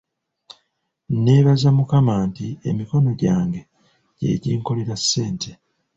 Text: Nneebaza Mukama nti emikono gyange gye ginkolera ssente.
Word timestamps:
Nneebaza 1.13 1.69
Mukama 1.77 2.15
nti 2.27 2.47
emikono 2.69 3.09
gyange 3.21 3.61
gye 4.17 4.31
ginkolera 4.43 4.95
ssente. 5.01 5.51